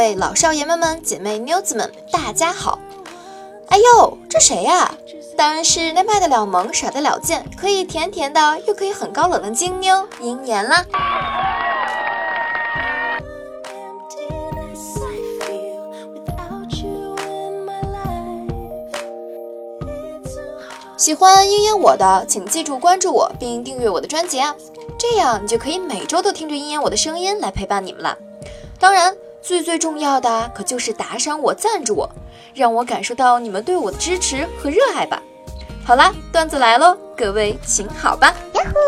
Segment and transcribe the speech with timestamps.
[0.00, 2.78] 各位老少爷们们、姐妹妞子们，大家好！
[3.68, 4.94] 哎呦，这谁呀？
[5.36, 10.86] 当然是那卖得了萌、耍得了贱、可以甜甜的又可以很高冷的金妞鹰眼啦！
[20.96, 24.56] 喜欢鹰眼我的，请记住关注我并订阅我的专辑啊，
[24.98, 28.16] 这样你就可以每周都听着鹰眼我的声音来陪伴你们了。
[28.78, 32.08] 当然，最最重要的可就是打赏我、赞助我，
[32.54, 35.22] 让我感受到你们对我的支持和热爱吧。
[35.84, 38.34] 好啦，段子来喽，各位请好吧。
[38.52, 38.80] 呀呼！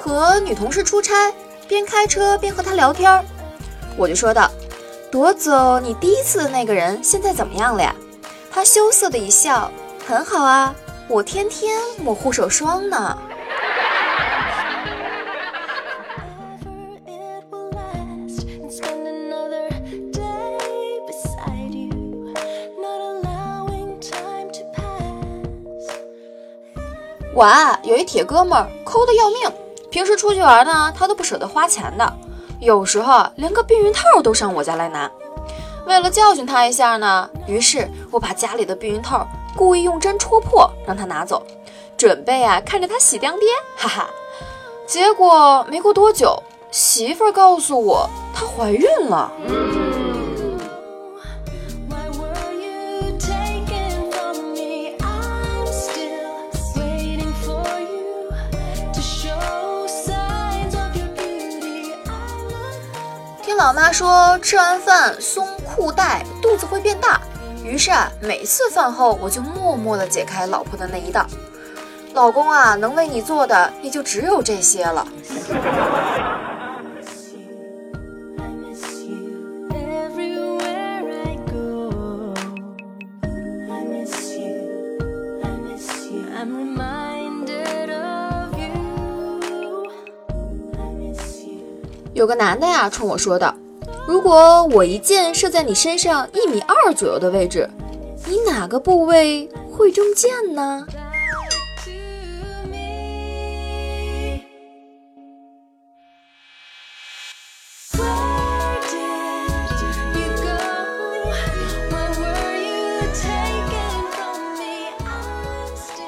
[0.00, 1.32] 和女同事出差，
[1.66, 3.24] 边开车边和她聊天，
[3.96, 4.50] 我就说道
[5.10, 7.94] ：“夺走你第一次的那个人现在怎么样了呀？”
[8.50, 9.70] 她羞涩的一笑
[10.08, 10.74] ：“很好啊，
[11.06, 13.18] 我天天抹护手霜呢。”
[27.34, 29.52] 我啊，有一铁哥们儿，抠的要命。
[29.90, 32.10] 平时出去玩呢，他都不舍得花钱的，
[32.60, 35.10] 有时候连个避孕套都上我家来拿。
[35.86, 41.44] 为了教训他一下呢，于是我把家里的避孕套故意用针戳破，让他拿走，
[41.96, 44.10] 准备啊看着他喜当爹，哈哈。
[44.86, 49.30] 结果没过多久，媳妇儿告诉我她怀孕了。
[63.42, 67.20] 听老妈说吃完饭松裤带，肚子会变大。
[67.64, 71.26] 于是啊，每次饭后我就默默地解开老婆的那一道。
[72.14, 75.06] 老公啊，能为你做的也就只有这些了。
[92.14, 93.54] 有个男的呀，冲我说道
[94.08, 97.68] ：“如果我一箭射在你身上一米二左右的位置，
[98.24, 100.86] 你哪个部位会中箭呢？”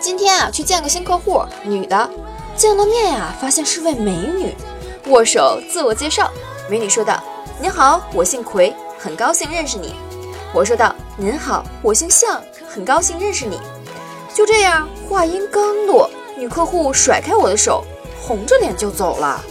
[0.00, 2.10] 今天啊，去见个新客户，女的，
[2.56, 4.52] 见了面呀，发现是位美女。
[5.06, 6.28] 握手自我介绍，
[6.68, 7.22] 美女说道
[7.60, 9.94] ：“您好，我姓奎，很高兴认识你。”
[10.52, 13.60] 我说道：“您好，我姓向，很高兴认识你。”
[14.34, 17.84] 就这样，话音刚落，女客户甩开我的手，
[18.20, 19.42] 红着脸就走了。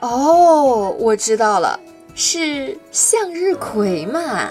[0.00, 1.80] 哦，我知道了。
[2.14, 4.50] 是向日葵嘛？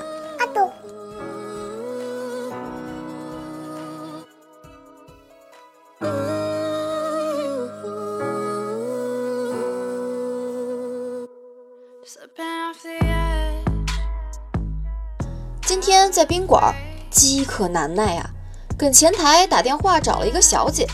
[15.65, 16.73] 今天在宾馆，
[17.09, 18.29] 饥渴难耐啊，
[18.77, 20.87] 跟前台打电话找了一个小姐。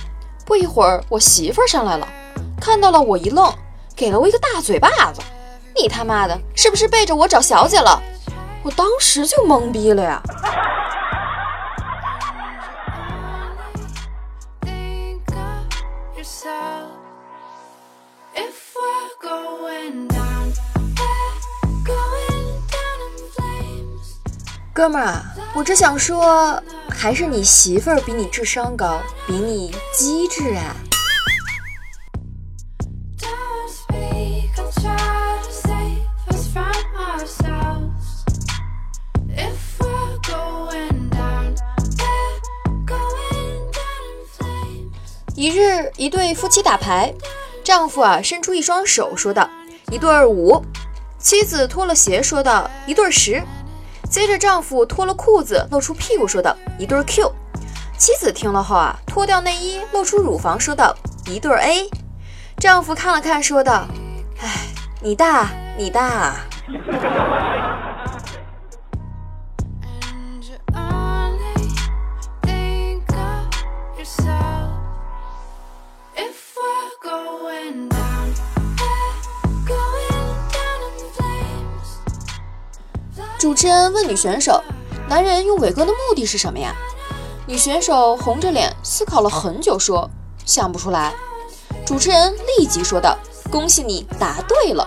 [0.43, 2.07] 不一会儿，我媳妇儿上来了，
[2.59, 3.53] 看到了我一愣，
[3.95, 5.21] 给了我一个大嘴巴子。
[5.75, 8.01] 你他妈的是不是背着我找小姐了？
[8.63, 10.19] 我当时就懵逼了呀！
[24.73, 25.23] 哥们儿啊，
[25.53, 26.59] 我只想说，
[26.89, 30.75] 还是你媳妇儿比你智商高，比你机智啊！
[45.35, 47.13] 一日，一对夫妻打牌，
[47.63, 49.47] 丈夫啊伸出一双手，说道
[49.91, 50.63] ：“一对五。”
[51.19, 53.43] 妻子脱了鞋，说道：“一对十。”
[54.13, 57.33] 接着，丈夫脱了裤子，露出屁股，说道：“一对 Q。”
[57.97, 60.95] 妻子听了后啊，脱掉内衣，露出乳房，说道
[61.25, 61.89] ：“一对 A。”
[62.61, 63.87] 丈夫看了看，说道
[64.39, 64.67] ：“哎，
[65.01, 65.49] 你大，
[65.79, 66.35] 你大。”
[83.63, 84.61] 主持人问女选手
[85.07, 86.75] ：“男人用伟哥的目的是什么呀？”
[87.47, 90.09] 女选手红着脸思考了很久，说
[90.45, 91.13] ：“想不出来。”
[91.87, 93.17] 主持人立即说道
[93.49, 94.85] ：“恭喜你答对了。”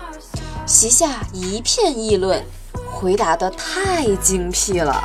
[0.69, 2.45] 席下一片议论，
[2.93, 5.03] 回答的太精辟了。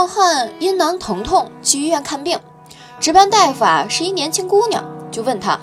[0.00, 2.40] 壮汉阴囊疼痛去医院看病，
[2.98, 5.60] 值班大夫啊是一年轻姑娘，就问他：“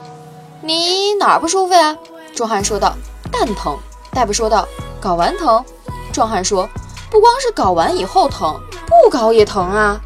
[0.62, 1.98] 你哪儿不舒服呀？”
[2.36, 2.94] 壮汉说道
[3.34, 3.76] ：“蛋疼。”
[4.14, 4.68] 大夫说道
[5.02, 5.66] ：“睾丸疼。”
[6.14, 6.70] 壮汉说
[7.10, 10.00] ：“不光是睾丸以后疼，不睾也疼啊。”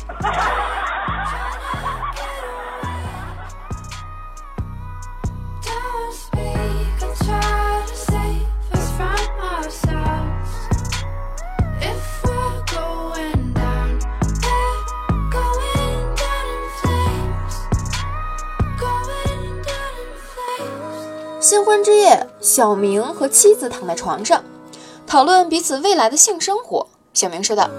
[21.52, 24.42] 新婚之夜，小明和妻子躺在床上，
[25.06, 26.88] 讨论彼此未来的性生活。
[27.14, 27.70] 小明说道：“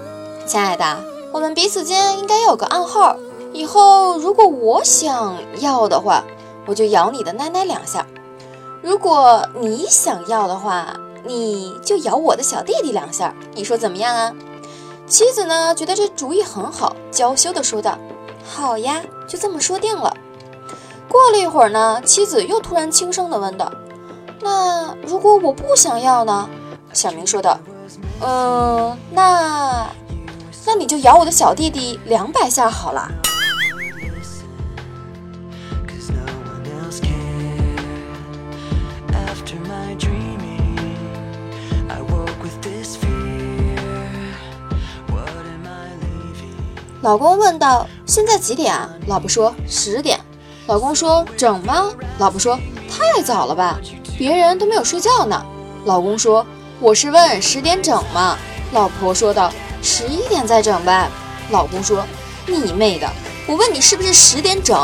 [0.45, 0.85] 亲爱的，
[1.33, 3.17] 我们彼此间应该有个暗号。
[3.55, 6.23] 以后如果我想要的话，
[6.67, 8.05] 我就咬你的奶奶两下；
[8.83, 13.35] 如果你想要的话，你就咬我的小弟弟两下。
[13.55, 14.35] 你说怎么样啊？”
[15.09, 17.97] 妻子呢，觉得这主意很好，娇羞地说道
[18.45, 20.12] ：“好呀，就这么说定了。”
[21.13, 23.71] 过了一会儿呢，妻子又突然轻声地问道
[24.41, 26.49] ：“那如果我不想要呢？”
[26.95, 27.59] 小明说道
[28.25, 29.87] ：“嗯，那
[30.65, 33.07] 那你就咬我的小弟弟两百下好了。”
[47.03, 50.19] 老公问道：“现在几点啊？”老婆说：“十点。”
[50.67, 53.79] 老公说：“整吗？”老婆说：“太早了吧，
[54.17, 55.45] 别人都没有睡觉呢。”
[55.85, 56.47] 老公说
[56.79, 58.39] ：“我是问十点整吗？”
[58.73, 61.11] 老婆说道：“十一点再整呗。”
[61.51, 62.05] 老公说
[62.47, 63.11] ：“你妹的！
[63.49, 64.77] 我问你是不是十点整？”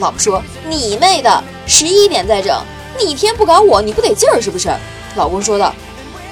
[0.00, 2.58] 老婆说：“你妹的，十一点再整。
[2.98, 4.74] 你一天不搞我，你不得劲儿是不是？”
[5.14, 5.74] 老公说道：“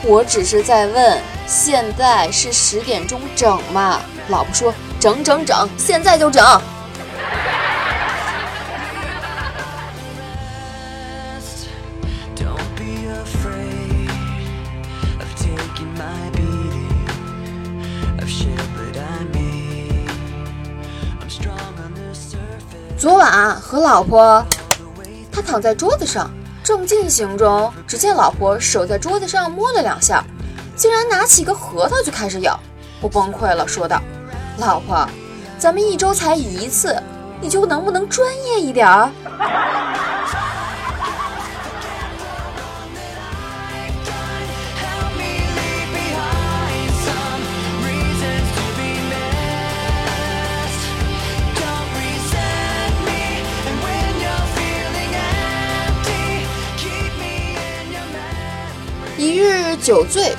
[0.05, 6.43] 我只是在问，现在是十点钟整吗？”老婆说：“整整整，现在就整。”
[22.99, 24.43] 昨晚和老婆，
[25.31, 26.31] 他躺在桌子上，
[26.65, 30.25] 正进行中，只见老婆手在桌子上摸了两下，
[30.75, 32.59] 竟然拿起一个核桃就开始咬，
[33.03, 34.01] 我崩溃了，说道
[34.57, 35.07] ：“老婆，
[35.59, 36.97] 咱们一周才一次，
[37.39, 39.11] 你就能不能专业一点儿？”
[59.87, 60.35] 酒醉，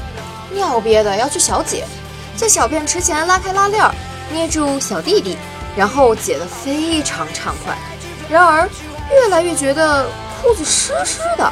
[0.51, 1.85] 尿憋的要去小解，
[2.35, 3.89] 在小便池前拉开拉链，
[4.29, 5.37] 捏住小弟弟，
[5.73, 7.73] 然后解得非常畅快。
[8.29, 8.67] 然而
[9.09, 10.05] 越来越觉得
[10.41, 11.49] 裤子湿湿的，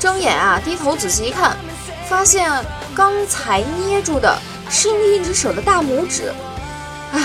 [0.00, 1.54] 睁眼啊，低头仔细一看，
[2.08, 2.50] 发现
[2.94, 4.34] 刚才捏住的
[4.70, 6.32] 是另一只手的大拇指。
[7.12, 7.20] 唉，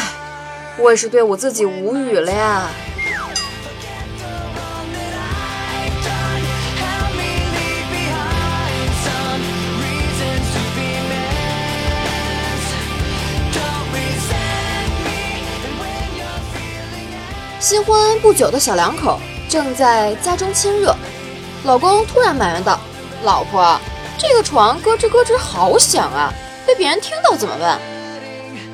[0.77, 2.63] 我也是对我自己无语了呀。
[17.68, 19.20] 新婚不久的小两口
[19.50, 20.96] 正在家中亲热，
[21.66, 22.80] 老公突然埋怨道
[23.24, 23.78] ：“老婆，
[24.18, 26.34] 这个床咯吱咯吱好响啊，
[26.66, 27.78] 被别人听到怎么办？”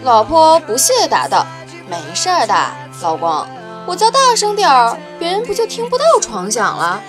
[0.06, 1.44] 老婆不屑答道
[1.90, 2.54] ：“没事儿的，
[3.02, 3.48] 老公，
[3.88, 7.02] 我叫大声点儿，别人不就听不到床响了？”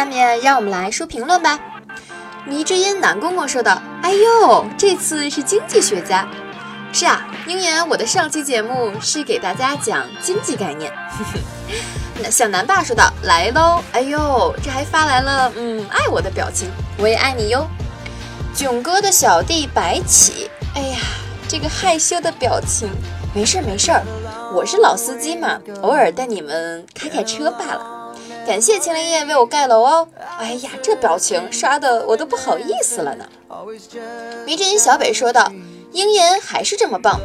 [0.00, 1.60] 下面让我们来说评论吧。
[2.46, 6.26] 迷之音南公公说道：“哎呦，这次是经济学家。”
[6.90, 10.90] 是啊，鹰眼，我的上期节目是给大家讲经济概念。
[12.22, 17.68] 那小南爸说道：“来喽！”哎呦，这还发来了嗯爱我的表情，我也爱你哟。
[18.54, 20.98] 囧哥的小弟白起，哎呀，
[21.46, 22.88] 这个害羞的表情。
[23.34, 24.02] 没事没事儿，
[24.54, 27.99] 我是老司机嘛，偶尔带你们开开车罢了。
[28.50, 30.08] 感谢青林叶为我盖楼哦。
[30.36, 33.24] 哎呀，这表情刷的我都不好意思了呢。
[34.44, 35.48] 迷之音小北说道
[35.94, 37.20] ：“鹰眼还是这么棒。”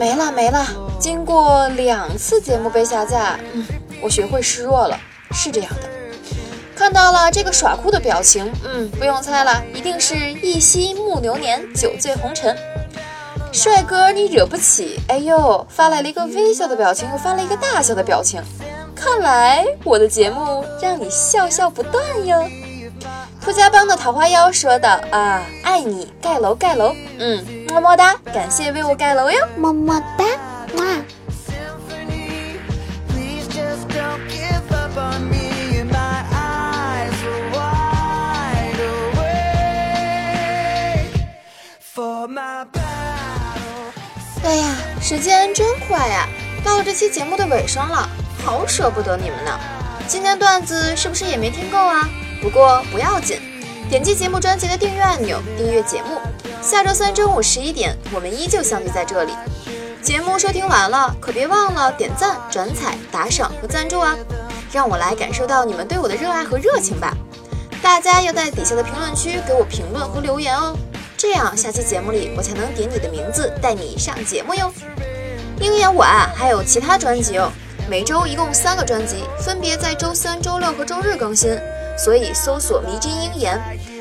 [0.00, 0.66] 没了没了，
[0.98, 3.62] 经过两次节目被下架，嗯，
[4.00, 4.98] 我学会示弱了，
[5.32, 5.88] 是这样的。
[6.74, 12.56] 看到了这个耍酷的表情，嗯，不用猜了，一定是一夕暮流年，酒醉红尘。
[13.52, 14.98] 帅哥，你惹不起。
[15.08, 18.42] 哎呦，发来了一个微笑的表情，又发了一个大笑的表情，
[19.04, 22.48] 看来我的节目让你笑笑不断哟。
[23.38, 30.24] 兔家帮的桃花妖说道：“啊，爱你，盖楼盖楼，嗯，么么哒，感谢为我盖楼哟，么么哒，
[30.78, 30.84] 哇。”
[44.44, 46.26] 哎呀，时间真快呀，
[46.64, 48.08] 到了这期节目的尾声了，
[48.44, 49.58] 好舍不得你们呢。
[50.06, 52.06] 今天段子是不是也没听够啊？
[52.42, 53.40] 不过不要紧，
[53.88, 56.20] 点击节目专辑的订阅按钮，订阅节目。
[56.60, 59.32] 下周三中午十一点，我们依旧相聚在这里。
[60.02, 64.14] 节目收听完了，可别忘了点赞、转采、打赏和赞助啊！
[64.70, 67.16] 让我来感受到你们对我的热爱和热情吧。
[67.82, 70.76] 大家要在底下的评论区给我评论和留言哦，
[71.16, 74.70] 这样下期节目里我才能点你的名字带你上节目哟。
[75.60, 77.50] 鹰眼我啊，还有其他专辑哦，
[77.86, 81.58] 每周一共三个专辑，分别在周三、周六和周日更新。
[81.98, 83.60] 所以搜索“迷之音言”，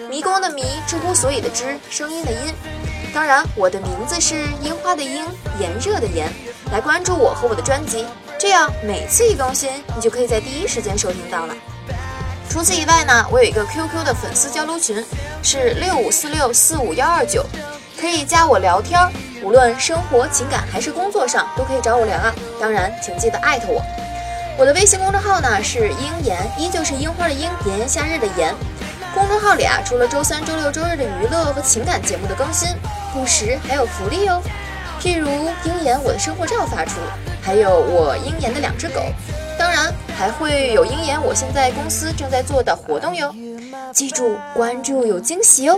[0.10, 2.54] 迷宫的迷，知乎所以的知，声音的音。
[3.14, 5.28] 当然，我的名字是樱花的樱，
[5.60, 6.32] 炎热的炎。
[6.72, 8.06] 来关注我和我的专辑，
[8.40, 11.54] 这样每次一更新，你就可以在第一时间收听到了。
[12.50, 15.04] 除此以外呢，我有一个 QQ 的粉丝交流群，
[15.44, 17.46] 是六五四六四五幺二九，
[18.00, 19.00] 可以加我聊天，
[19.44, 22.34] 无论生活、情感还是工作上，都可以找我聊啊。
[22.60, 23.84] 当然，请记得艾特我。
[24.58, 28.56] 我的微信公众号呢是樱言，依旧是樱花的樱，炎炎夏日的炎。
[29.14, 32.70] 公众号里啊，除了周三、周六、周日的娱乐和情感节目的更新，
[33.14, 34.42] 不时还有福利哦。
[35.02, 35.28] 譬如
[35.66, 37.00] 樱言我的生活照发出，
[37.42, 39.02] 还有我樱言的两只狗，
[39.60, 43.36] 当然还会有樱言我现在公司正在做的活动哟。
[43.92, 45.78] 记住关注有惊喜哦。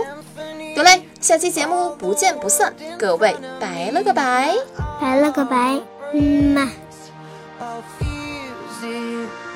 [0.76, 4.54] 得嘞，下期节目不见不散，各位拜了个拜，
[5.00, 5.80] 拜了个拜，
[6.12, 6.70] 嗯嘛。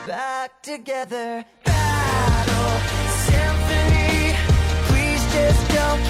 [0.06, 1.44] back together.
[1.64, 2.80] Battle
[3.26, 4.34] symphony,
[4.88, 6.00] please just don't.